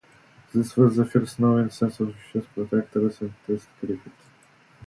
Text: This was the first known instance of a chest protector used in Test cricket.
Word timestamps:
This 0.51 0.75
was 0.75 0.95
the 0.95 1.05
first 1.05 1.37
known 1.37 1.61
instance 1.65 1.99
of 1.99 2.09
a 2.09 2.15
chest 2.33 2.47
protector 2.55 3.01
used 3.01 3.21
in 3.21 3.35
Test 3.45 3.67
cricket. 3.79 4.01